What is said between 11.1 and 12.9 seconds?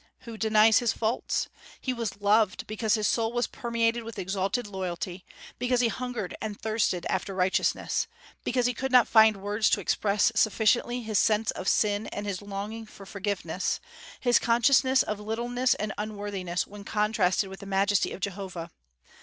sense of sin and his longing